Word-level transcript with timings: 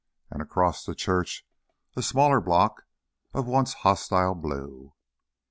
And 0.31 0.41
across 0.41 0.83
the 0.83 0.95
church 0.95 1.45
a 1.95 2.01
smaller 2.01 2.41
block 2.41 2.87
of 3.35 3.45
once 3.45 3.75
hostile 3.85 4.33
blue.... 4.33 4.93